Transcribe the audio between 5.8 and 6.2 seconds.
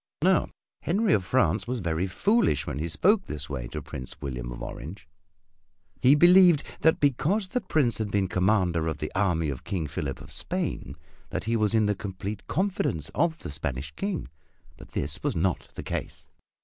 He